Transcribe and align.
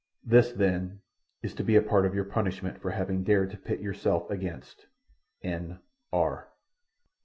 "This, 0.23 0.51
then, 0.51 1.01
is 1.43 1.53
to 1.53 1.63
be 1.63 1.75
a 1.75 1.81
part 1.83 2.07
of 2.07 2.15
your 2.15 2.23
punishment 2.23 2.79
for 2.81 2.89
having 2.89 3.23
dared 3.23 3.51
to 3.51 3.57
pit 3.57 3.81
yourself 3.81 4.27
against 4.31 4.87
N. 5.43 5.77
R. 6.11 6.47